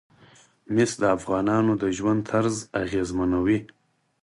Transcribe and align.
مس 0.73 0.91
د 1.01 1.03
افغانانو 1.17 1.71
د 1.81 1.83
ژوند 1.97 2.21
طرز 2.29 2.55
اغېزمنوي. 2.81 3.59